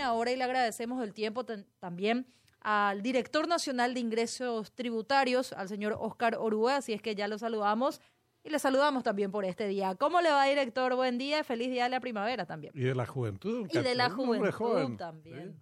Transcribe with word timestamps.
Ahora 0.00 0.32
y 0.32 0.36
le 0.36 0.44
agradecemos 0.44 1.02
el 1.02 1.12
tiempo 1.12 1.44
también 1.78 2.26
al 2.60 3.00
director 3.00 3.46
nacional 3.46 3.94
de 3.94 4.00
ingresos 4.00 4.72
tributarios, 4.72 5.52
al 5.52 5.68
señor 5.68 5.96
Oscar 6.00 6.36
Orúa, 6.36 6.78
así 6.78 6.92
es 6.92 7.00
que 7.00 7.14
ya 7.14 7.28
lo 7.28 7.38
saludamos 7.38 8.00
y 8.42 8.50
le 8.50 8.58
saludamos 8.58 9.04
también 9.04 9.30
por 9.30 9.44
este 9.44 9.68
día. 9.68 9.94
¿Cómo 9.94 10.20
le 10.20 10.30
va, 10.30 10.46
director? 10.46 10.96
Buen 10.96 11.16
día, 11.16 11.44
feliz 11.44 11.70
día 11.70 11.84
de 11.84 11.90
la 11.90 12.00
primavera 12.00 12.44
también. 12.44 12.72
Y 12.74 12.80
de 12.80 12.94
la 12.96 13.06
juventud. 13.06 13.68
Y 13.72 13.78
de 13.78 13.94
la 13.94 14.10
juventud 14.10 14.96
también. 14.96 15.60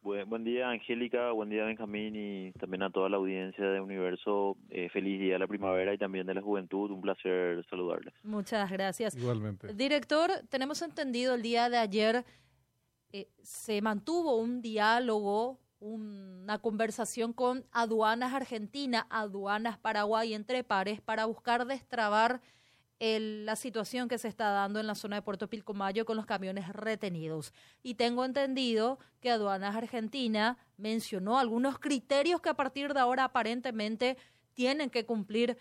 Buen, 0.00 0.44
día, 0.44 0.70
Angélica, 0.70 1.32
buen 1.32 1.50
día, 1.50 1.64
Benjamín, 1.64 2.14
y 2.14 2.52
también 2.52 2.84
a 2.84 2.90
toda 2.90 3.08
la 3.08 3.16
audiencia 3.16 3.64
de 3.64 3.80
Universo. 3.80 4.56
Eh, 4.70 4.88
feliz 4.90 5.20
día 5.20 5.34
de 5.34 5.38
la 5.40 5.46
primavera 5.48 5.92
y 5.92 5.98
también 5.98 6.24
de 6.24 6.34
la 6.34 6.40
juventud. 6.40 6.90
Un 6.92 7.00
placer 7.00 7.66
saludarles. 7.68 8.14
Muchas 8.22 8.70
gracias. 8.70 9.16
Igualmente. 9.16 9.74
Director, 9.74 10.30
tenemos 10.48 10.82
entendido 10.82 11.34
el 11.34 11.42
día 11.42 11.68
de 11.68 11.78
ayer 11.78 12.24
eh, 13.12 13.28
se 13.42 13.80
mantuvo 13.80 14.36
un 14.36 14.60
diálogo, 14.60 15.58
una 15.80 16.58
conversación 16.58 17.32
con 17.32 17.64
aduanas 17.72 18.34
Argentina, 18.34 19.06
aduanas 19.10 19.78
Paraguay 19.78 20.34
entre 20.34 20.64
pares 20.64 21.00
para 21.00 21.24
buscar 21.26 21.66
destrabar 21.66 22.40
la 23.00 23.54
situación 23.54 24.08
que 24.08 24.18
se 24.18 24.26
está 24.26 24.50
dando 24.50 24.80
en 24.80 24.86
la 24.88 24.96
zona 24.96 25.16
de 25.16 25.22
Puerto 25.22 25.48
Pilcomayo 25.48 26.04
con 26.04 26.16
los 26.16 26.26
camiones 26.26 26.68
retenidos. 26.68 27.52
Y 27.82 27.94
tengo 27.94 28.24
entendido 28.24 28.98
que 29.20 29.30
Aduanas 29.30 29.76
Argentina 29.76 30.58
mencionó 30.76 31.38
algunos 31.38 31.78
criterios 31.78 32.40
que 32.40 32.48
a 32.48 32.54
partir 32.54 32.92
de 32.94 33.00
ahora 33.00 33.24
aparentemente 33.24 34.16
tienen 34.54 34.90
que 34.90 35.06
cumplir, 35.06 35.56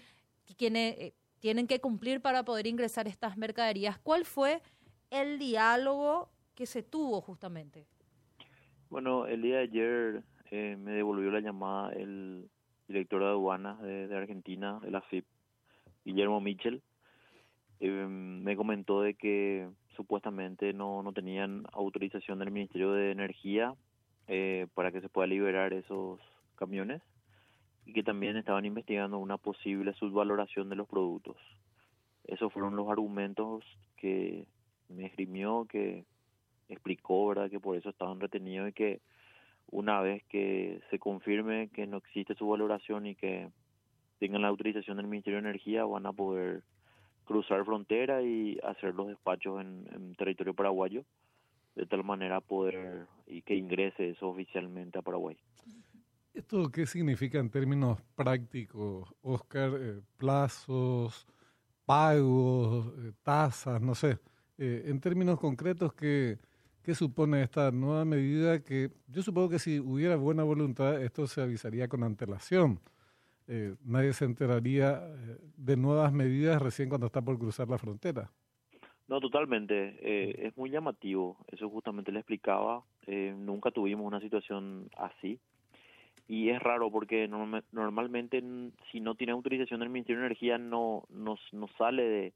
eh, 0.60 1.14
tienen 1.40 1.68
que 1.68 1.80
cumplir 1.80 2.22
para 2.22 2.44
poder 2.44 2.66
ingresar 2.66 3.08
estas 3.08 3.38
mercaderías. 3.38 4.00
¿Cuál 4.00 4.26
fue 4.26 4.64
el 5.12 5.38
diálogo 5.38 6.32
que 6.58 6.66
se 6.66 6.82
tuvo 6.82 7.22
justamente? 7.22 7.86
Bueno, 8.90 9.28
el 9.28 9.44
día 9.44 9.58
de 9.58 9.64
ayer 9.64 10.24
eh, 10.50 10.76
me 10.76 10.92
devolvió 10.94 11.30
la 11.30 11.40
llamada 11.40 11.94
el 11.94 12.50
director 12.88 13.22
de 13.22 13.28
aduanas 13.28 13.80
de, 13.80 14.16
Argentina, 14.18 14.80
de 14.82 14.90
la 14.90 15.02
FIP, 15.02 15.24
Guillermo 16.04 16.42
Mitchell. 16.42 16.82
Eh, 17.80 18.08
me 18.08 18.56
comentó 18.56 19.02
de 19.02 19.14
que 19.14 19.70
supuestamente 19.96 20.74
no, 20.74 21.04
no 21.04 21.14
tenían 21.14 21.64
autorización 21.74 22.40
del 22.40 22.50
Ministerio 22.50 22.92
de 22.92 23.12
Energía 23.12 23.76
eh, 24.28 24.66
para 24.74 24.92
que 24.92 25.02
se 25.02 25.10
pueda 25.10 25.28
liberar 25.28 25.74
esos 25.74 26.20
camiones 26.56 27.04
y 27.86 27.94
que 27.94 28.02
también 28.02 28.36
estaban 28.36 28.66
investigando 28.66 29.20
una 29.20 29.38
posible 29.38 29.94
subvaloración 29.94 30.70
de 30.70 30.76
los 30.76 30.88
productos. 30.88 31.38
Esos 32.24 32.52
fueron 32.52 32.76
los 32.76 32.90
argumentos 32.90 33.64
que 33.96 34.48
me 34.90 35.06
esgrimió, 35.06 35.68
que 35.70 36.04
explicó, 36.70 37.28
¿verdad?, 37.28 37.50
que 37.50 37.60
por 37.60 37.78
eso 37.78 37.90
estaban 37.90 38.20
retenidos 38.20 38.70
y 38.70 38.74
que 38.74 39.02
una 39.70 40.02
vez 40.02 40.24
que 40.30 40.82
se 40.90 41.00
confirme 41.00 41.70
que 41.70 41.88
no 41.88 41.98
existe 41.98 42.36
su 42.36 42.48
valoración 42.48 43.06
y 43.06 43.16
que 43.16 43.50
tengan 44.20 44.42
la 44.42 44.48
autorización 44.48 44.98
del 44.98 45.08
Ministerio 45.08 45.42
de 45.42 45.50
Energía, 45.50 45.86
van 45.86 46.06
a 46.06 46.14
poder 46.14 46.64
cruzar 47.26 47.66
frontera 47.66 48.22
y 48.22 48.58
hacer 48.64 48.96
los 48.96 49.08
despachos 49.08 49.62
en, 49.62 50.16
territorio 50.16 50.54
paraguayo, 50.54 51.04
de 51.76 51.86
tal 51.86 52.04
manera 52.04 52.42
poder 52.42 53.06
y 53.28 53.42
que 53.42 53.56
ingrese 53.56 54.10
eso 54.10 54.30
oficialmente 54.30 54.98
a 54.98 55.02
Paraguay. 55.02 55.38
¿Esto 56.34 56.70
qué 56.72 56.86
significa 56.86 57.40
en 57.40 57.50
términos 57.50 58.02
prácticos, 58.16 59.14
Oscar? 59.22 59.72
Eh, 59.80 60.02
plazos, 60.18 61.28
pagos, 61.86 62.94
eh, 63.00 63.12
tasas, 63.24 63.82
no 63.82 63.96
sé. 63.96 64.20
Eh, 64.58 64.84
en 64.86 65.00
términos 65.00 65.40
concretos, 65.40 65.94
¿qué, 65.94 66.38
¿Qué 66.88 66.96
supone 66.96 67.42
esta 67.42 67.70
nueva 67.70 68.06
medida? 68.06 68.64
Que 68.64 68.92
yo 69.10 69.22
supongo 69.22 69.50
que 69.50 69.60
si 69.60 69.78
hubiera 69.78 70.16
buena 70.16 70.44
voluntad, 70.44 71.04
esto 71.04 71.28
se 71.28 71.42
avisaría 71.42 71.90
con 71.90 72.02
antelación. 72.02 72.80
Eh, 73.50 73.76
nadie 73.84 74.14
se 74.14 74.24
enteraría 74.24 75.02
eh, 75.04 75.38
de 75.58 75.76
nuevas 75.76 76.14
medidas 76.14 76.62
recién 76.62 76.88
cuando 76.88 77.08
está 77.08 77.22
por 77.22 77.38
cruzar 77.38 77.68
la 77.68 77.78
frontera. 77.78 78.32
No, 79.10 79.20
totalmente. 79.20 79.98
Eh, 80.00 80.48
es 80.48 80.56
muy 80.56 80.70
llamativo. 80.70 81.36
Eso 81.52 81.70
justamente 81.70 82.14
le 82.14 82.20
explicaba. 82.20 82.86
nunca 83.06 83.70
tuvimos 83.72 84.08
una 84.08 84.22
situación 84.22 84.90
así. 84.96 85.42
Y 86.26 86.52
es 86.52 86.64
raro 86.64 86.90
porque 86.90 87.28
normalmente 87.28 88.42
si 88.94 89.02
no 89.02 89.16
tiene 89.16 89.34
autorización 89.34 89.82
del 89.82 89.90
Ministerio 89.90 90.22
de 90.22 90.28
Energía 90.28 90.58
no, 90.58 91.04
no, 91.10 91.38
no 91.52 91.68
sale 91.78 92.04
de, 92.04 92.34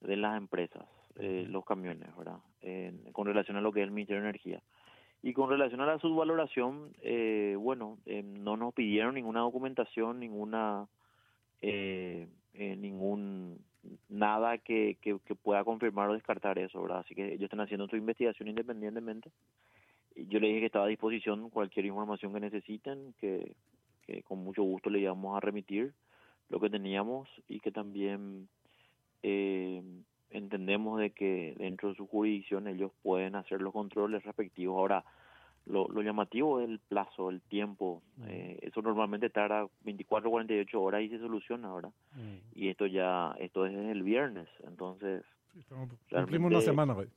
de 0.00 0.16
las 0.16 0.36
empresas. 0.36 0.84
Eh, 1.16 1.46
los 1.48 1.64
camiones, 1.64 2.08
¿verdad? 2.16 2.38
con 3.12 3.26
relación 3.26 3.56
a 3.56 3.60
lo 3.60 3.72
que 3.72 3.80
es 3.80 3.84
el 3.84 3.92
Ministerio 3.92 4.22
de 4.22 4.28
Energía. 4.28 4.62
Y 5.24 5.32
con 5.32 5.48
relación 5.48 5.80
a 5.80 5.86
la 5.86 5.98
subvaloración, 5.98 6.94
eh, 7.00 7.56
bueno, 7.58 7.96
eh, 8.04 8.22
no 8.22 8.58
nos 8.58 8.74
pidieron 8.74 9.14
ninguna 9.14 9.40
documentación, 9.40 10.20
ninguna, 10.20 10.86
eh, 11.62 12.28
ningún, 12.52 13.58
nada 14.10 14.58
que, 14.58 14.98
que, 15.00 15.16
pueda 15.34 15.64
confirmar 15.64 16.10
o 16.10 16.12
descartar 16.12 16.58
eso, 16.58 16.82
¿verdad? 16.82 16.98
Así 16.98 17.14
que 17.14 17.28
ellos 17.28 17.44
están 17.44 17.62
haciendo 17.62 17.88
su 17.88 17.96
investigación 17.96 18.48
independientemente. 18.48 19.30
Yo 20.14 20.40
le 20.40 20.48
dije 20.48 20.60
que 20.60 20.66
estaba 20.66 20.84
a 20.84 20.88
disposición 20.88 21.48
cualquier 21.48 21.86
información 21.86 22.34
que 22.34 22.40
necesiten, 22.40 23.14
que, 23.18 23.56
que 24.06 24.22
con 24.24 24.40
mucho 24.40 24.62
gusto 24.62 24.90
le 24.90 25.00
íbamos 25.00 25.34
a 25.34 25.40
remitir 25.40 25.94
lo 26.50 26.60
que 26.60 26.68
teníamos 26.68 27.30
y 27.48 27.60
que 27.60 27.70
también 27.70 28.46
eh, 29.22 29.82
entendemos 30.34 30.98
de 30.98 31.10
que 31.10 31.54
dentro 31.56 31.90
de 31.90 31.94
su 31.94 32.06
jurisdicción 32.06 32.66
ellos 32.66 32.90
pueden 33.02 33.36
hacer 33.36 33.60
los 33.60 33.72
controles 33.72 34.24
respectivos. 34.24 34.76
Ahora, 34.76 35.04
lo, 35.66 35.88
llamativo 36.02 36.60
es 36.60 36.68
el 36.68 36.78
plazo, 36.80 37.30
el 37.30 37.40
tiempo. 37.40 38.02
Eh, 38.26 38.58
eso 38.62 38.82
normalmente 38.82 39.30
tarda 39.30 39.66
24 39.84 40.28
o 40.28 40.32
48 40.32 40.82
horas 40.82 41.02
y 41.02 41.08
se 41.08 41.18
soluciona 41.18 41.68
ahora. 41.68 41.90
Y 42.54 42.68
esto 42.68 42.86
ya, 42.86 43.34
esto 43.38 43.64
es 43.64 43.74
el 43.74 44.02
viernes, 44.02 44.48
entonces... 44.66 45.24
cumplimos 46.10 46.50
una 46.50 46.60
semana 46.60 46.94
hoy. 46.94 47.08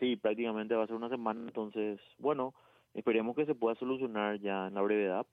Sí, 0.00 0.16
prácticamente 0.16 0.74
va 0.74 0.84
a 0.84 0.86
ser 0.86 0.96
una 0.96 1.10
semana, 1.10 1.40
entonces, 1.46 2.00
bueno, 2.18 2.54
esperemos 2.94 3.36
que 3.36 3.46
se 3.46 3.54
pueda 3.54 3.74
solucionar 3.76 4.40
ya 4.40 4.68
en 4.68 4.74
la 4.74 4.82
brevedad. 4.82 5.26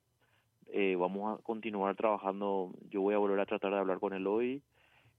Eh, 0.73 0.95
vamos 0.97 1.39
a 1.39 1.43
continuar 1.43 1.95
trabajando, 1.95 2.71
yo 2.89 3.01
voy 3.01 3.15
a 3.15 3.17
volver 3.17 3.39
a 3.39 3.45
tratar 3.45 3.71
de 3.71 3.79
hablar 3.79 3.99
con 3.99 4.13
él 4.13 4.27
hoy 4.27 4.61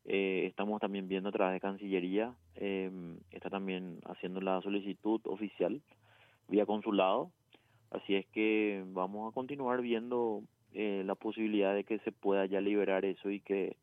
eh, 0.04 0.46
estamos 0.46 0.80
también 0.80 1.08
viendo 1.08 1.28
a 1.28 1.32
través 1.32 1.54
de 1.54 1.60
Cancillería, 1.60 2.34
eh, 2.56 2.90
está 3.30 3.50
también 3.50 4.00
haciendo 4.04 4.40
la 4.40 4.60
solicitud 4.60 5.20
oficial 5.24 5.80
vía 6.48 6.66
consulado, 6.66 7.30
así 7.90 8.16
es 8.16 8.26
que 8.26 8.82
vamos 8.88 9.30
a 9.30 9.34
continuar 9.34 9.80
viendo 9.80 10.42
eh, 10.74 11.02
la 11.06 11.14
posibilidad 11.14 11.74
de 11.74 11.84
que 11.84 12.00
se 12.00 12.10
pueda 12.10 12.46
ya 12.46 12.60
liberar 12.60 13.04
eso 13.04 13.30
y 13.30 13.41
que, 13.41 13.76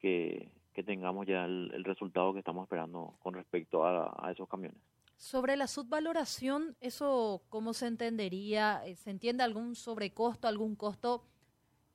que, 0.00 0.48
tengamos 0.86 1.26
ya 1.26 1.44
el, 1.44 1.84
resultado 1.84 2.32
que 2.32 2.40
estamos 2.40 2.64
esperando 2.64 3.14
con 3.22 3.34
respecto 3.34 3.84
a, 3.84 4.12
a 4.18 4.32
esos 4.32 4.48
camiones. 4.48 4.78
Sobre 5.16 5.56
la 5.56 5.68
subvaloración, 5.68 6.74
¿eso 6.80 7.42
cómo 7.50 7.72
se 7.72 7.86
entendería? 7.86 8.82
¿Se 8.96 9.10
entiende 9.10 9.44
algún 9.44 9.76
sobrecosto, 9.76 10.48
algún 10.48 10.74
costo 10.74 11.22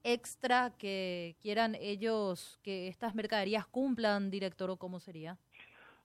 extra 0.08 0.72
que 0.78 1.36
quieran 1.42 1.76
ellos 1.76 2.60
que 2.64 2.88
estas 2.88 3.14
mercaderías 3.14 3.68
cumplan, 3.68 4.32
director, 4.32 4.70
o 4.70 4.78
cómo 4.78 5.02
sería? 5.02 5.38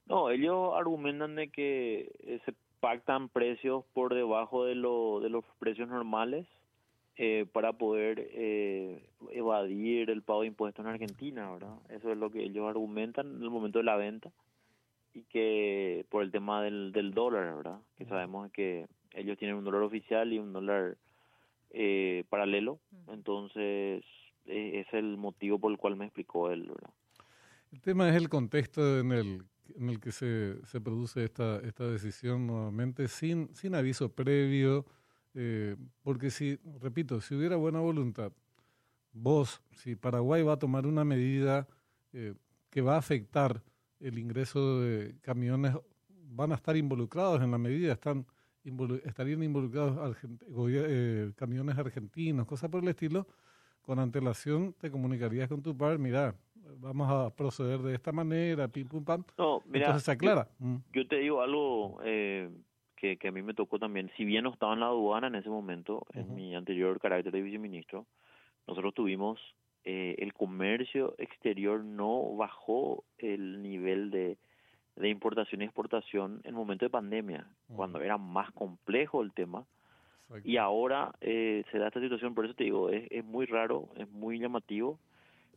No, 0.05 0.29
ellos 0.29 0.73
argumentan 0.75 1.35
de 1.35 1.47
que 1.49 2.11
eh, 2.19 2.39
se 2.45 2.53
pactan 2.81 3.29
precios 3.29 3.85
por 3.93 4.13
debajo 4.13 4.65
de, 4.65 4.75
lo, 4.75 5.21
de 5.21 5.29
los 5.29 5.45
precios 5.57 5.87
normales 5.87 6.45
eh, 7.15 7.45
para 7.53 7.71
poder 7.71 8.27
eh, 8.33 9.07
evadir 9.31 10.09
el 10.09 10.21
pago 10.21 10.41
de 10.41 10.47
impuestos 10.47 10.83
en 10.83 10.91
Argentina, 10.91 11.49
¿verdad? 11.51 11.77
Eso 11.87 12.11
es 12.11 12.17
lo 12.17 12.29
que 12.29 12.43
ellos 12.43 12.67
argumentan 12.67 13.37
en 13.37 13.41
el 13.41 13.49
momento 13.49 13.79
de 13.79 13.85
la 13.85 13.95
venta 13.95 14.31
y 15.13 15.23
que 15.23 16.05
por 16.09 16.23
el 16.23 16.31
tema 16.31 16.61
del, 16.61 16.91
del 16.91 17.13
dólar, 17.13 17.55
¿verdad? 17.55 17.79
Que 17.95 18.05
sabemos 18.05 18.51
que 18.51 18.85
ellos 19.13 19.37
tienen 19.37 19.55
un 19.55 19.63
dólar 19.63 19.83
oficial 19.83 20.33
y 20.33 20.39
un 20.39 20.51
dólar 20.51 20.97
eh, 21.73 22.23
paralelo. 22.29 22.79
Entonces, 23.07 24.03
eh, 24.45 24.85
es 24.85 24.93
el 24.93 25.17
motivo 25.17 25.59
por 25.59 25.71
el 25.71 25.77
cual 25.77 25.95
me 25.95 26.05
explicó 26.05 26.51
él. 26.51 26.71
El 27.71 27.81
tema 27.81 28.09
es 28.09 28.15
el 28.15 28.29
contexto 28.29 28.99
en 28.99 29.11
el, 29.11 29.43
en 29.75 29.89
el 29.89 29.99
que 29.99 30.11
se, 30.11 30.63
se 30.65 30.79
produce 30.79 31.23
esta, 31.23 31.59
esta 31.61 31.87
decisión 31.87 32.45
nuevamente, 32.45 33.07
sin, 33.07 33.53
sin 33.55 33.73
aviso 33.73 34.13
previo, 34.13 34.85
eh, 35.33 35.75
porque 36.03 36.29
si, 36.29 36.59
repito, 36.79 37.19
si 37.21 37.33
hubiera 37.33 37.55
buena 37.55 37.79
voluntad, 37.79 38.31
vos, 39.11 39.61
si 39.71 39.95
Paraguay 39.95 40.43
va 40.43 40.53
a 40.53 40.59
tomar 40.59 40.85
una 40.85 41.03
medida 41.03 41.67
que 42.69 42.81
va 42.81 42.93
a 42.93 42.99
afectar 42.99 43.63
el 43.99 44.19
ingreso 44.19 44.81
de 44.81 45.15
camiones, 45.21 45.75
van 46.09 46.51
a 46.51 46.55
estar 46.55 46.77
involucrados 46.77 47.41
en 47.41 47.49
la 47.49 47.57
medida, 47.57 47.93
están 47.93 48.27
estarían 49.05 49.43
involucrados 49.43 50.17
eh, 50.69 51.31
camiones 51.35 51.77
argentinos, 51.77 52.45
cosas 52.45 52.69
por 52.69 52.83
el 52.83 52.89
estilo, 52.89 53.27
con 53.81 53.99
antelación 53.99 54.73
te 54.73 54.89
comunicarías 54.89 55.49
con 55.49 55.61
tu 55.61 55.75
par, 55.75 55.99
mira, 55.99 56.35
vamos 56.79 57.09
a 57.11 57.35
proceder 57.35 57.79
de 57.79 57.95
esta 57.95 58.11
manera, 58.11 58.67
pim 58.67 58.87
pum 58.87 59.03
pam. 59.03 59.23
No, 59.37 59.61
mira, 59.65 59.85
Entonces 59.85 60.03
se 60.03 60.11
aclara. 60.11 60.47
Yo, 60.59 61.03
mm. 61.03 61.07
te 61.07 61.17
digo 61.17 61.41
algo 61.41 61.99
eh, 62.03 62.49
que, 62.95 63.17
que, 63.17 63.27
a 63.27 63.31
mí 63.31 63.41
me 63.41 63.53
tocó 63.53 63.79
también, 63.79 64.09
si 64.15 64.25
bien 64.25 64.43
no 64.43 64.53
estaba 64.53 64.73
en 64.73 64.79
la 64.79 64.87
aduana 64.87 65.27
en 65.27 65.35
ese 65.35 65.49
momento, 65.49 66.05
en 66.13 66.33
mi 66.33 66.55
anterior 66.55 66.99
carácter 66.99 67.33
de 67.33 67.41
viceministro, 67.41 68.05
nosotros 68.67 68.93
tuvimos 68.93 69.39
eh, 69.85 70.15
el 70.19 70.33
comercio 70.33 71.13
exterior 71.17 71.83
no 71.83 72.35
bajó 72.37 73.03
el 73.17 73.61
nivel 73.61 74.11
de, 74.11 74.37
de 74.95 75.09
importación 75.09 75.61
y 75.61 75.65
exportación 75.65 76.41
en 76.43 76.53
momento 76.53 76.85
de 76.85 76.89
pandemia, 76.89 77.47
cuando 77.75 78.01
era 78.01 78.17
más 78.17 78.51
complejo 78.51 79.21
el 79.21 79.31
tema. 79.33 79.65
Y 80.43 80.57
ahora 80.57 81.13
eh, 81.21 81.63
se 81.71 81.77
da 81.77 81.87
esta 81.87 81.99
situación, 81.99 82.33
por 82.33 82.45
eso 82.45 82.55
te 82.55 82.63
digo, 82.63 82.89
es, 82.89 83.05
es 83.11 83.23
muy 83.23 83.45
raro, 83.45 83.89
es 83.97 84.09
muy 84.09 84.39
llamativo. 84.39 84.99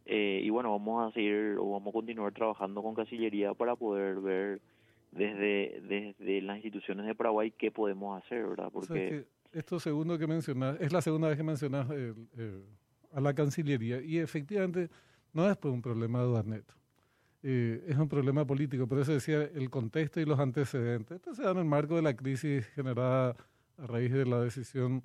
Eh, 0.05 0.41
y 0.45 0.51
bueno, 0.51 0.71
vamos 0.71 1.09
a 1.11 1.15
seguir 1.15 1.57
o 1.59 1.71
vamos 1.71 1.89
a 1.89 1.93
continuar 1.93 2.33
trabajando 2.33 2.83
con 2.83 2.95
Cancillería 2.95 3.55
para 3.55 3.75
poder 3.75 4.21
ver 4.21 4.61
desde, 5.13 5.81
desde 5.81 6.43
las 6.43 6.57
instituciones 6.57 7.07
de 7.07 7.15
Paraguay 7.15 7.53
qué 7.57 7.71
podemos 7.71 8.23
hacer, 8.23 8.47
¿verdad? 8.47 8.69
Porque 8.71 9.27
esto 9.53 9.81
segundo 9.81 10.19
que 10.19 10.27
mencionas, 10.27 10.79
es 10.81 10.93
la 10.93 11.01
segunda 11.01 11.29
vez 11.29 11.39
que 11.39 11.43
mencionas 11.43 11.89
a 13.13 13.21
la 13.21 13.35
Cancillería 13.35 14.03
y 14.03 14.19
efectivamente 14.19 14.91
no 15.33 15.49
es 15.49 15.57
por 15.57 15.71
un 15.71 15.81
problema 15.81 16.21
aduanero. 16.21 16.76
Eh, 17.49 17.85
es 17.87 17.97
un 17.97 18.09
problema 18.09 18.45
político, 18.45 18.89
por 18.89 18.99
eso 18.99 19.13
decía 19.13 19.41
el 19.55 19.71
contexto 19.71 20.21
y 20.21 20.25
los 20.25 20.41
antecedentes. 20.41 21.15
Esto 21.15 21.33
se 21.33 21.45
da 21.45 21.53
en 21.53 21.59
el 21.59 21.65
marco 21.65 21.95
de 21.95 22.03
la 22.03 22.17
crisis 22.17 22.67
generada 22.75 23.37
a 23.79 23.87
raíz 23.87 24.13
de 24.13 24.27
la 24.27 24.41
decisión 24.41 25.05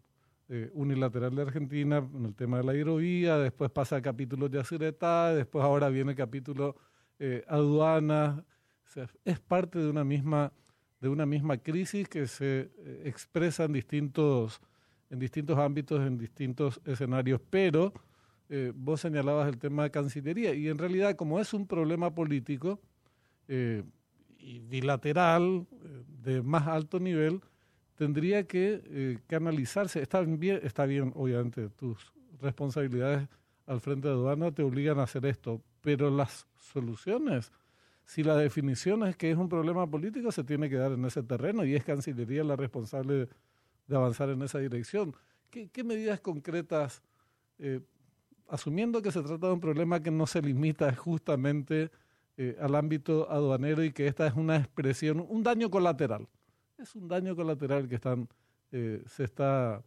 eh, 0.49 0.71
unilateral 0.73 1.35
de 1.35 1.43
Argentina 1.43 2.05
en 2.13 2.25
el 2.25 2.33
tema 2.33 2.57
de 2.57 2.63
la 2.63 2.73
hidrovía, 2.73 3.37
después 3.37 3.69
pasa 3.69 3.97
a 3.97 4.01
capítulo 4.01 4.49
de 4.49 4.59
Azuretá, 4.59 5.35
después 5.35 5.63
ahora 5.63 5.87
viene 5.89 6.11
el 6.11 6.17
capítulo 6.17 6.75
eh, 7.19 7.45
aduana. 7.47 8.43
es 9.23 9.39
parte 9.39 9.77
de 9.77 9.87
una 9.87 10.03
misma 10.03 10.51
de 10.99 11.09
una 11.09 11.25
misma 11.25 11.57
crisis 11.57 12.09
que 12.09 12.25
se 12.27 12.71
eh, 12.79 13.03
expresa 13.05 13.65
en 13.65 13.73
distintos 13.73 14.59
en 15.11 15.19
distintos 15.19 15.59
ámbitos, 15.59 16.01
en 16.01 16.17
distintos 16.17 16.81
escenarios, 16.85 17.39
pero 17.49 17.93
vos 18.75 18.99
señalabas 18.99 19.47
el 19.47 19.57
tema 19.57 19.83
de 19.83 19.91
Cancillería 19.91 20.53
y 20.53 20.67
en 20.67 20.77
realidad 20.77 21.15
como 21.15 21.39
es 21.39 21.53
un 21.53 21.67
problema 21.67 22.13
político 22.13 22.81
y 23.47 24.59
bilateral 24.59 25.67
de 26.23 26.41
más 26.41 26.67
alto 26.67 26.99
nivel, 26.99 27.41
tendría 28.01 28.47
que 28.47 28.81
eh, 28.83 29.19
canalizarse. 29.27 30.01
Está 30.01 30.21
bien, 30.21 30.59
está 30.63 30.85
bien, 30.85 31.11
obviamente, 31.15 31.69
tus 31.69 32.11
responsabilidades 32.39 33.27
al 33.67 33.79
frente 33.79 34.07
de 34.07 34.15
aduana 34.15 34.51
te 34.51 34.63
obligan 34.63 34.99
a 34.99 35.03
hacer 35.03 35.25
esto, 35.25 35.61
pero 35.81 36.09
las 36.09 36.47
soluciones, 36.57 37.51
si 38.05 38.23
la 38.23 38.35
definición 38.35 39.05
es 39.07 39.15
que 39.15 39.29
es 39.29 39.37
un 39.37 39.47
problema 39.47 39.85
político, 39.87 40.31
se 40.31 40.43
tiene 40.43 40.69
que 40.69 40.77
dar 40.77 40.93
en 40.93 41.05
ese 41.05 41.21
terreno 41.23 41.63
y 41.63 41.75
es 41.75 41.83
Cancillería 41.83 42.43
la 42.43 42.55
responsable 42.55 43.29
de 43.87 43.95
avanzar 43.95 44.29
en 44.29 44.41
esa 44.41 44.59
dirección. 44.59 45.15
¿Qué, 45.49 45.83
medidas 45.83 46.21
concretas, 46.21 47.03
eh, 47.59 47.81
asumiendo 48.51 49.01
que 49.01 49.11
se 49.11 49.23
trata 49.23 49.47
de 49.47 49.53
un 49.53 49.61
problema 49.61 50.03
que 50.03 50.11
no 50.11 50.27
se 50.27 50.41
limita 50.41 50.93
justamente 50.93 51.89
eh, 52.37 52.57
al 52.59 52.75
ámbito 52.75 53.31
aduanero 53.31 53.83
y 53.83 53.93
que 53.93 54.07
esta 54.07 54.27
es 54.27 54.35
una 54.35 54.57
expresión, 54.57 55.25
un 55.27 55.41
daño 55.41 55.69
colateral? 55.69 56.27
es 56.77 56.95
un 56.95 57.07
daño 57.07 57.35
colateral 57.35 57.87
que 57.87 57.93
están, 57.93 58.27
eh, 58.71 59.03
se, 59.05 59.23
está, 59.23 59.83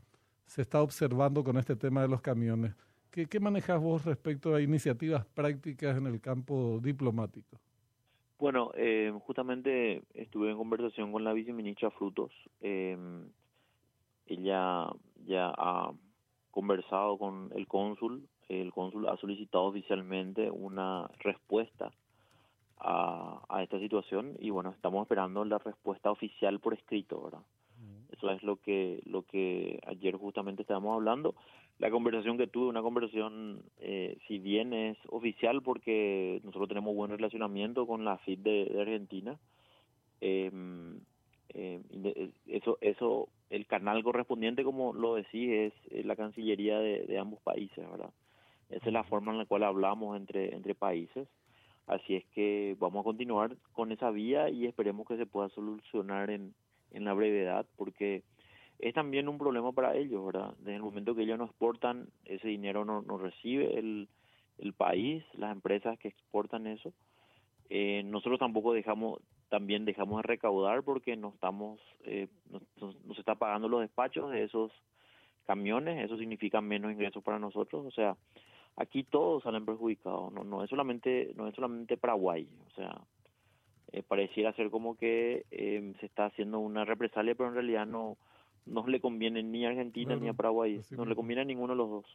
se 0.47 0.63
está 0.63 0.81
observando 0.81 1.43
con 1.43 1.57
este 1.57 1.75
tema 1.75 2.03
de 2.03 2.09
los 2.09 2.21
camiones. 2.21 2.73
¿Qué, 3.11 3.27
qué 3.27 3.41
manejas 3.41 3.81
vos 3.81 4.05
respecto 4.05 4.55
a 4.55 4.63
iniciativas 4.63 5.27
prácticas 5.27 5.97
en 5.97 6.07
el 6.07 6.21
campo 6.21 6.79
diplomático? 6.81 7.59
Bueno, 8.39 8.71
eh, 8.77 9.13
justamente 9.27 10.05
estuve 10.15 10.53
en 10.53 10.57
conversación 10.57 11.11
con 11.11 11.25
la 11.25 11.33
viceministra 11.33 11.91
Frutos. 11.91 12.31
Ella 12.61 14.87
ya 15.27 15.53
ha 15.59 15.93
conversado 16.53 17.19
con 17.19 17.51
el 17.57 17.67
cónsul. 17.67 18.29
El 18.49 18.73
cónsul 18.73 19.09
ha 19.09 19.17
solicitado 19.17 19.65
oficialmente 19.65 20.51
una 20.51 21.09
respuesta 21.21 21.93
a, 22.79 23.63
esta 23.63 23.79
situación 23.79 24.37
y 24.39 24.51
bueno, 24.51 24.71
estamos 24.71 25.03
esperando 25.03 25.45
la 25.45 25.59
respuesta 25.59 26.11
oficial 26.11 26.61
por 26.61 26.75
escrito, 26.75 27.23
¿verdad? 27.23 27.43
Eso 28.13 28.31
es 28.31 28.43
lo 28.43 28.57
que, 28.57 29.03
lo 29.07 29.23
que 29.23 29.81
ayer 29.87 30.15
justamente 30.17 30.63
estábamos 30.63 30.95
hablando. 30.95 31.35
La 31.79 31.91
conversación 31.91 32.39
que 32.39 32.47
tuve, 32.47 32.69
una 32.69 32.83
conversación, 32.83 33.63
eh, 33.79 34.17
si 34.29 34.39
bien 34.39 34.73
es 34.73 34.97
oficial 35.09 35.63
porque 35.63 36.41
nosotros 36.45 36.69
tenemos 36.69 36.95
buen 36.95 37.11
relacionamiento 37.11 37.87
con 37.87 38.05
la 38.05 38.19
FID 38.19 38.39
de, 38.39 38.81
Argentina, 38.81 39.37
em, 40.21 41.01
em, 41.49 41.83
eh, 42.05 42.31
eso, 42.47 42.79
eso, 42.81 43.29
el 43.51 43.67
canal 43.67 44.05
correspondiente, 44.05 44.63
como 44.63 44.93
lo 44.93 45.17
decís, 45.17 45.73
es 45.91 46.07
la 46.07 46.15
Cancillería 46.15 46.79
de, 46.79 47.07
de 47.07 47.19
ambos 47.19 47.41
países, 47.41 47.91
¿verdad? 47.91 48.11
Esa 48.75 48.87
es 48.87 48.93
la 48.93 49.05
forma 49.05 49.31
en 49.31 49.39
la 49.39 49.47
cual 49.47 49.63
hablamos 49.63 50.17
entre, 50.17 50.53
entre 50.53 50.75
países. 50.75 51.29
Así 51.87 52.17
es 52.17 52.25
que 52.35 52.77
vamos 52.81 53.03
a 53.03 53.05
continuar 53.05 53.57
con 53.73 53.93
esa 53.93 54.11
vía 54.11 54.51
y 54.51 54.67
esperemos 54.67 55.07
que 55.07 55.17
se 55.17 55.27
pueda 55.27 55.49
solucionar 55.51 56.31
en, 56.31 56.55
en 56.91 57.05
la 57.05 57.13
brevedad, 57.13 57.67
porque 57.77 58.23
es 58.81 58.93
también 58.95 59.29
un 59.29 59.39
problema 59.39 59.71
para 59.73 59.95
ellos, 59.95 60.27
¿verdad? 60.27 60.55
Desde 60.59 60.77
el 60.77 60.83
momento 60.83 61.15
que 61.15 61.23
ellos 61.23 61.39
no 61.39 61.45
exportan, 61.45 62.09
ese 62.25 62.49
dinero 62.49 62.85
no, 62.85 63.03
no 63.03 63.17
recibe 63.17 63.79
el, 63.79 64.09
el 64.59 64.73
país, 64.73 65.23
las 65.35 65.53
empresas 65.53 65.97
que 65.99 66.09
exportan 66.09 66.67
eso. 66.67 66.93
Eh, 67.71 68.03
nosotros 68.05 68.41
tampoco 68.41 68.73
dejamos, 68.73 69.21
también 69.51 69.85
dejamos 69.85 70.17
de 70.19 70.29
recaudar 70.29 70.83
porque 70.83 71.17
no 71.17 71.29
estamos, 71.29 71.81
eh, 72.05 72.27
nos 72.81 73.19
está 73.19 73.37
pagando 73.37 73.69
los 73.69 73.83
despachos 73.83 74.33
de 74.33 74.43
esos 74.43 74.73
camiones, 75.47 76.05
eso 76.05 76.17
significa 76.19 76.61
menos 76.61 76.91
ingresos 76.91 77.23
para 77.23 77.39
nosotros, 77.39 77.85
o 77.87 77.91
sea, 77.91 78.17
aquí 78.77 79.05
todos 79.05 79.43
salen 79.43 79.65
perjudicados, 79.65 80.33
no, 80.33 80.45
no 80.45 80.63
es 80.65 80.71
solamente, 80.71 81.33
no 81.37 81.49
es 81.49 81.55
solamente 81.55 81.97
Paraguay, 81.97 82.49
o 82.67 82.75
sea, 82.75 83.01
eh, 83.93 84.03
pareciera 84.03 84.53
ser 84.55 84.71
como 84.71 84.97
que 84.97 85.47
eh, 85.51 85.95
se 86.01 86.07
está 86.07 86.27
haciendo 86.27 86.59
una 86.59 86.85
represalia, 86.85 87.35
pero 87.35 87.49
en 87.49 87.55
realidad 87.55 87.87
no, 87.87 88.17
no 88.67 88.87
le 88.87 89.01
conviene 89.01 89.43
ni 89.43 89.65
a 89.65 89.69
Argentina 89.69 90.17
ni 90.17 90.29
a 90.29 90.35
Paraguay, 90.35 90.81
no 90.91 91.05
le 91.05 91.15
conviene 91.15 91.43
a 91.43 91.45
ninguno 91.45 91.75
de 91.75 91.77
los 91.77 91.91
dos. 91.91 92.07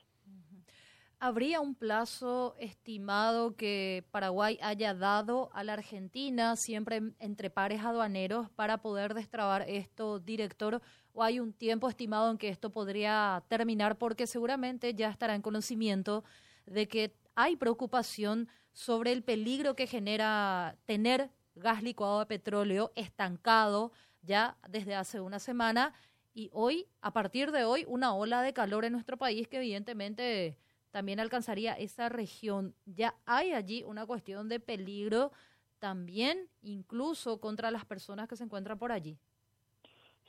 ¿Habría 1.22 1.60
un 1.60 1.76
plazo 1.76 2.56
estimado 2.60 3.58
que 3.58 4.06
Paraguay 4.10 4.58
haya 4.62 4.94
dado 4.94 5.50
a 5.54 5.66
la 5.66 5.74
Argentina, 5.74 6.56
siempre 6.56 7.02
entre 7.20 7.50
pares 7.50 7.82
aduaneros, 7.84 8.50
para 8.52 8.78
poder 8.78 9.14
destrabar 9.14 9.66
esto, 9.68 10.20
director? 10.20 10.82
¿O 11.14 11.22
hay 11.22 11.42
un 11.42 11.52
tiempo 11.52 11.90
estimado 11.90 12.32
en 12.32 12.38
que 12.38 12.48
esto 12.48 12.70
podría 12.70 13.44
terminar? 13.50 13.98
Porque 13.98 14.28
seguramente 14.28 14.94
ya 14.94 15.10
estará 15.10 15.36
en 15.36 15.42
conocimiento 15.42 16.24
de 16.70 16.88
que 16.88 17.16
hay 17.36 17.56
preocupación 17.56 18.48
sobre 18.74 19.12
el 19.12 19.24
peligro 19.24 19.76
que 19.76 19.88
genera 19.88 20.78
tener 20.86 21.32
gas 21.56 21.84
licuado 21.84 22.20
de 22.20 22.26
petróleo 22.26 22.92
estancado 22.96 23.92
ya 24.22 24.58
desde 24.70 24.96
hace 24.96 25.20
una 25.20 25.40
semana 25.40 25.94
y 26.34 26.50
hoy, 26.54 26.88
a 27.02 27.12
partir 27.12 27.52
de 27.52 27.66
hoy, 27.66 27.86
una 27.88 28.14
ola 28.14 28.42
de 28.42 28.54
calor 28.54 28.86
en 28.86 28.94
nuestro 28.94 29.18
país 29.18 29.48
que 29.48 29.58
evidentemente 29.58 30.58
también 30.92 31.20
alcanzaría 31.20 31.74
esa 31.74 32.08
región. 32.10 32.76
Ya 32.86 33.16
hay 33.26 33.52
allí 33.52 33.84
una 33.84 34.06
cuestión 34.06 34.48
de 34.48 34.60
peligro 34.60 35.32
también, 35.80 36.50
incluso 36.62 37.40
contra 37.40 37.72
las 37.72 37.86
personas 37.86 38.28
que 38.28 38.36
se 38.36 38.44
encuentran 38.44 38.78
por 38.78 38.92
allí. 38.92 39.18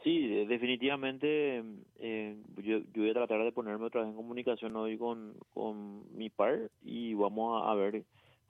Sí, 0.03 0.47
definitivamente 0.47 1.63
eh, 1.99 2.37
yo, 2.57 2.79
yo, 2.79 3.03
voy 3.03 3.11
a 3.11 3.15
tratar 3.15 3.45
de 3.45 3.53
ponerme 3.53 3.85
otra 3.85 4.01
vez 4.01 4.11
en 4.11 4.17
comunicación 4.17 4.75
hoy 4.77 4.97
con, 4.97 5.35
con 5.53 6.17
mi 6.17 6.31
par 6.31 6.71
y 6.83 7.13
vamos 7.13 7.63
a, 7.67 7.75
ver 7.75 8.05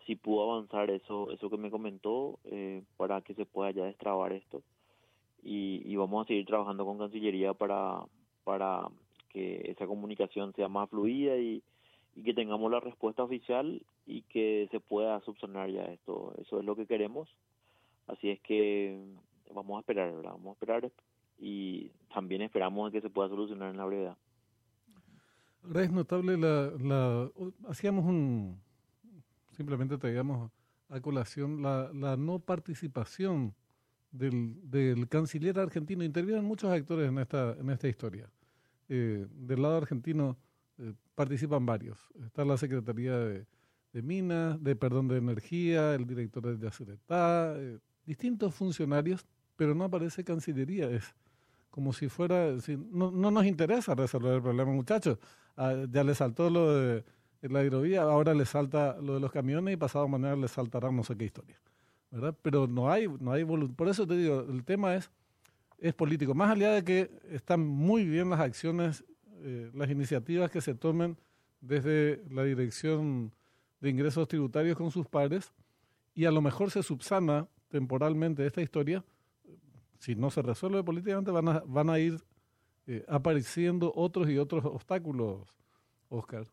si 0.07 0.15
pudo 0.15 0.53
avanzar 0.53 0.91
eso 0.91 1.33
eso 1.33 1.51
que 1.51 1.57
me 1.57 1.71
comentó 1.71 2.39
eh, 2.45 2.85
para 2.97 3.21
que 3.23 3.35
se 3.35 3.47
pueda 3.47 3.73
ya 3.73 3.85
destrabar 3.85 4.33
esto 4.33 4.63
y, 5.43 5.83
y 5.85 5.97
vamos 5.97 6.25
a 6.25 6.29
seguir 6.29 6.47
trabajando 6.47 6.85
con 6.85 6.99
Cancillería 6.99 7.53
para, 7.55 8.01
para 8.45 8.89
que 9.31 9.71
esa 9.71 9.87
comunicación 9.87 10.53
sea 10.55 10.69
más 10.69 10.89
fluida 10.91 11.37
y, 11.37 11.63
y 12.15 12.23
que 12.23 12.35
tengamos 12.35 12.71
la 12.71 12.81
respuesta 12.81 13.23
oficial 13.23 13.83
y 14.07 14.23
que 14.23 14.69
se 14.71 14.81
pueda 14.81 15.21
subsanar 15.21 15.71
ya 15.71 15.85
esto. 15.85 16.35
Eso 16.39 16.59
es 16.59 16.65
lo 16.65 16.77
que 16.77 16.87
queremos. 16.87 17.29
Así 18.07 18.31
es 18.31 18.41
que 18.41 18.99
vamos 19.55 19.77
a 19.77 19.81
esperar, 19.81 20.13
¿verdad? 20.13 20.33
Vamos 20.33 20.49
a 20.49 20.53
esperar 20.53 20.91
y 21.41 21.91
también 22.13 22.43
esperamos 22.43 22.93
que 22.93 23.01
se 23.01 23.11
pueda 23.11 23.29
solucionar 23.29 23.71
en 23.71 23.77
la 23.79 23.85
brevedad. 23.87 24.17
es 25.75 25.91
notable 25.91 26.37
la, 26.37 26.71
la 26.79 27.31
hacíamos 27.69 28.05
un 28.05 28.61
simplemente 29.53 29.99
traíamos 29.99 30.51
a 30.89 31.01
colación 31.01 31.63
la, 31.63 31.91
la 31.93 32.17
no 32.17 32.39
participación 32.39 33.55
del, 34.11 34.55
del, 34.65 35.09
canciller 35.09 35.59
argentino. 35.59 36.03
Intervienen 36.03 36.45
muchos 36.45 36.71
actores 36.71 37.09
en 37.09 37.19
esta, 37.19 37.53
en 37.53 37.71
esta 37.71 37.89
historia. 37.89 38.31
Eh, 38.89 39.27
del 39.31 39.63
lado 39.63 39.77
argentino 39.77 40.37
eh, 40.79 40.95
participan 41.15 41.65
varios. 41.65 41.99
Está 42.25 42.45
la 42.45 42.57
Secretaría 42.57 43.17
de, 43.19 43.47
de, 43.93 44.03
Minas, 44.03 44.63
de 44.63 44.75
perdón, 44.75 45.09
de 45.09 45.19
Energía, 45.19 45.95
el 45.95 46.07
director 46.07 46.43
de 46.43 46.59
Yacyretá, 46.59 47.55
eh, 47.57 47.79
distintos 48.05 48.55
funcionarios, 48.55 49.25
pero 49.57 49.75
no 49.75 49.85
aparece 49.85 50.25
Cancillería. 50.25 50.91
Es 50.91 51.15
como 51.71 51.93
si 51.93 52.09
fuera, 52.09 52.57
no, 52.91 53.11
no 53.11 53.31
nos 53.31 53.47
interesa 53.47 53.95
resolver 53.95 54.35
el 54.35 54.43
problema, 54.43 54.73
muchachos. 54.73 55.19
Ah, 55.57 55.85
ya 55.91 56.05
le 56.05 56.15
saltó 56.15 56.51
lo 56.51 56.75
de 56.75 57.05
la 57.43 57.65
hidrovía, 57.65 58.03
ahora 58.03 58.35
le 58.35 58.45
salta 58.45 58.97
lo 59.01 59.15
de 59.15 59.21
los 59.21 59.33
camiones 59.33 59.75
y 59.75 59.77
pasado 59.77 60.09
mañana 60.09 60.37
le 60.37 60.49
saltará 60.49 60.91
no 60.91 61.05
sé 61.05 61.17
qué 61.17 61.27
historia. 61.27 61.61
¿verdad? 62.11 62.35
Pero 62.43 62.67
no 62.67 62.91
hay, 62.91 63.07
no 63.21 63.33
hay 63.33 63.45
Por 63.45 63.89
eso 63.89 64.07
te 64.07 64.17
digo, 64.17 64.47
el 64.49 64.65
tema 64.65 64.97
es, 64.97 65.11
es 65.79 65.95
político. 65.95 66.35
Más 66.35 66.51
allá 66.51 66.73
de 66.73 66.85
que 66.85 67.11
están 67.31 67.67
muy 67.67 68.05
bien 68.05 68.31
las 68.31 68.41
acciones, 68.41 69.05
eh, 69.43 69.71
las 69.75 69.91
iniciativas 69.91 70.51
que 70.51 70.61
se 70.61 70.75
tomen 70.75 71.17
desde 71.61 72.23
la 72.31 72.45
Dirección 72.45 73.33
de 73.81 73.91
Ingresos 73.91 74.29
Tributarios 74.29 74.77
con 74.77 74.91
sus 74.91 75.07
pares, 75.07 75.53
y 76.15 76.25
a 76.25 76.31
lo 76.31 76.43
mejor 76.43 76.71
se 76.71 76.83
subsana 76.83 77.47
temporalmente 77.69 78.45
esta 78.45 78.61
historia, 78.61 79.05
si 80.01 80.17
no 80.17 80.31
se 80.31 80.43
resuelve 80.43 80.83
políticamente, 80.83 81.31
van 81.31 81.49
a, 81.49 81.63
van 81.67 81.91
a 81.91 81.99
ir 81.99 82.15
eh, 82.87 83.05
apareciendo 83.07 83.93
otros 83.95 84.29
y 84.29 84.39
otros 84.39 84.65
obstáculos, 84.65 85.55
Oscar. 86.09 86.47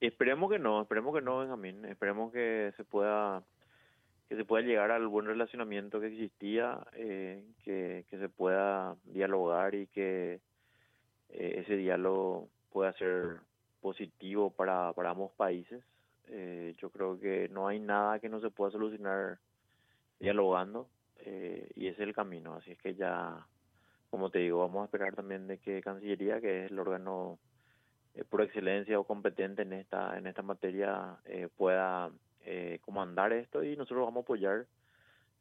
Esperemos 0.00 0.50
que 0.50 0.58
no, 0.58 0.82
esperemos 0.82 1.14
que 1.14 1.22
no, 1.22 1.38
Benjamín. 1.38 1.84
Esperemos 1.86 2.32
que 2.32 2.72
se 2.76 2.84
pueda 2.84 3.42
que 4.28 4.36
se 4.36 4.44
pueda 4.44 4.66
llegar 4.66 4.90
al 4.90 5.06
buen 5.06 5.26
relacionamiento 5.26 6.00
que 6.00 6.08
existía, 6.08 6.84
eh, 6.94 7.44
que, 7.64 8.04
que, 8.10 8.18
se 8.18 8.28
pueda 8.28 8.96
dialogar 9.04 9.76
y 9.76 9.86
que 9.86 10.40
eh, 11.28 11.60
ese 11.60 11.76
diálogo 11.76 12.48
pueda 12.72 12.92
ser 12.94 13.38
positivo 13.80 14.50
para, 14.50 14.92
para 14.94 15.10
ambos 15.10 15.30
países. 15.32 15.84
Eh, 16.26 16.74
yo 16.78 16.90
creo 16.90 17.20
que 17.20 17.48
no 17.50 17.68
hay 17.68 17.78
nada 17.78 18.18
que 18.18 18.28
no 18.28 18.40
se 18.40 18.50
pueda 18.50 18.72
solucionar 18.72 19.38
dialogando 20.18 20.88
y 21.26 21.86
ese 21.88 22.02
es 22.02 22.08
el 22.08 22.14
camino. 22.14 22.54
Así 22.54 22.72
es 22.72 22.78
que 22.78 22.94
ya, 22.94 23.46
como 24.10 24.30
te 24.30 24.38
digo, 24.38 24.60
vamos 24.60 24.82
a 24.82 24.84
esperar 24.84 25.14
también 25.14 25.46
de 25.46 25.58
que 25.58 25.82
Cancillería, 25.82 26.40
que 26.40 26.64
es 26.64 26.70
el 26.70 26.78
órgano 26.78 27.38
por 28.30 28.42
excelencia 28.42 28.98
o 28.98 29.04
competente 29.04 29.62
en 29.62 29.74
esta 29.74 30.16
en 30.16 30.26
esta 30.26 30.42
materia, 30.42 31.16
pueda 31.56 32.10
eh, 32.48 32.78
comandar 32.84 33.32
esto 33.32 33.64
y 33.64 33.76
nosotros 33.76 34.04
vamos 34.04 34.22
a 34.22 34.24
apoyar 34.24 34.66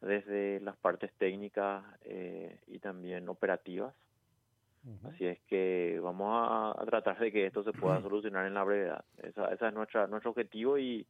desde 0.02 0.60
las 0.62 0.76
partes 0.76 1.14
técnicas 1.20 1.84
eh, 2.02 2.60
y 2.66 2.80
también 2.80 3.30
operativas. 3.30 3.94
Así 5.04 5.26
es 5.26 5.40
que 5.48 6.00
vamos 6.02 6.30
a, 6.32 6.84
tratar 6.86 7.20
de 7.20 7.32
que 7.32 7.46
esto 7.46 7.64
se 7.64 7.74
pueda 7.74 8.02
solucionar 8.02 8.48
en 8.48 8.56
la 8.56 8.64
brevedad. 8.64 9.06
Esa, 9.22 9.54
esa 9.54 9.68
es 9.68 9.74
nuestra, 9.76 10.08
nuestro 10.08 10.32
objetivo 10.32 10.80
y 10.80 11.02
eh, 11.02 11.06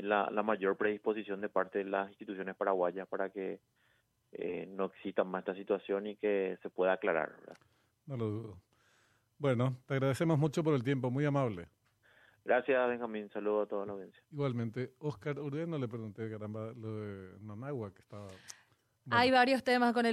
la, 0.00 0.30
la 0.30 0.42
mayor 0.42 0.76
predisposición 0.76 1.40
de 1.40 1.48
parte 1.48 1.78
de 1.80 1.84
las 1.84 2.08
instituciones 2.08 2.56
paraguayas 2.56 3.06
para 3.08 3.30
que 3.30 3.60
eh, 4.32 4.66
no 4.66 4.86
exista 4.86 5.24
más 5.24 5.40
esta 5.40 5.54
situación 5.54 6.06
y 6.06 6.16
que 6.16 6.58
se 6.62 6.70
pueda 6.70 6.94
aclarar. 6.94 7.32
No 8.06 8.16
lo 8.16 8.26
dudo. 8.26 8.62
Bueno, 9.38 9.76
te 9.86 9.94
agradecemos 9.94 10.38
mucho 10.38 10.64
por 10.64 10.74
el 10.74 10.82
tiempo, 10.82 11.10
muy 11.10 11.24
amable. 11.24 11.68
Gracias, 12.44 12.88
Benjamín. 12.88 13.28
Saludos 13.30 13.66
a 13.66 13.68
toda 13.68 13.86
la 13.86 13.92
audiencia. 13.92 14.22
Igualmente, 14.30 14.94
Oscar 14.98 15.36
no 15.36 15.78
le 15.78 15.88
pregunté, 15.88 16.30
caramba, 16.30 16.72
lo 16.72 17.00
de 17.00 17.38
Managua, 17.40 17.92
que 17.92 18.00
estaba... 18.00 18.28
Hay 19.10 19.30
varios 19.30 19.64
temas 19.64 19.92
con 19.92 20.06
el 20.06 20.10